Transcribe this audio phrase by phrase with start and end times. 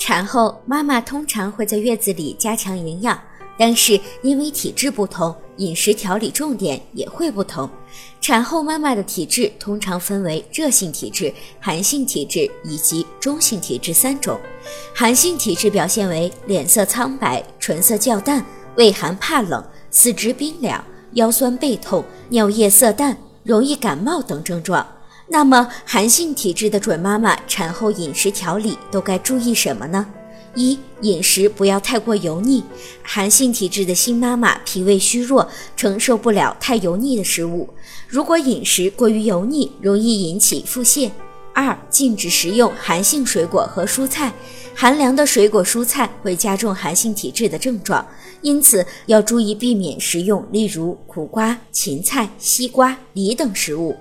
[0.00, 3.20] 产后妈妈通常会在月子里加强营养，
[3.58, 7.68] 但是因为体质不同，饮食调理重点也会不同。
[8.18, 14.40] 产后妈妈的体质通常分为热性体质、寒性体质以及中性体质三种。
[14.94, 18.42] 寒性体质表现为脸色苍白、唇色较淡、
[18.76, 20.82] 畏寒怕冷、四肢冰凉、
[21.12, 23.14] 腰酸背痛、尿液色淡、
[23.44, 24.86] 容易感冒等症状。
[25.32, 30.04] 那么，寒性体质的准妈妈产后饮食调理都该注意什么呢？
[30.56, 32.64] 一、饮食不要太过油腻。
[33.04, 37.68] 寒性体质的新妈妈脾胃虚弱，承受不了太油腻的食物。
[38.08, 41.08] 如果饮食过于油腻，容易引起腹泻。
[41.54, 44.32] 二、禁止食用寒性水果和蔬菜。
[44.74, 48.04] 寒凉的水果蔬菜会加重寒性体质的症状，
[48.42, 53.94] 因此要注意避免食用例如苦瓜、芹菜、西瓜、梨等食物。